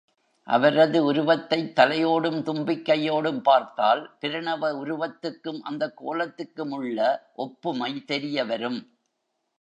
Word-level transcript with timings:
அவரது 0.43 1.13
உருவத்தைத் 1.13 1.79
தலையோடும், 1.79 2.41
தும்பிக்கையோடும் 2.41 3.39
பார்த்தால் 3.39 4.17
பிரணவ 4.21 4.71
உருவத்துக்கும், 4.71 5.59
அந்தக் 5.61 6.03
கோலத்துக்கும் 6.03 6.69
உள்ள 6.69 7.29
ஒப்புமை 7.35 8.03
தெரியவரும். 8.05 8.97